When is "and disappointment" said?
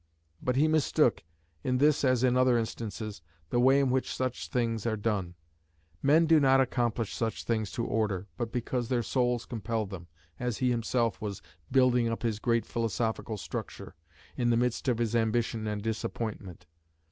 15.67-16.65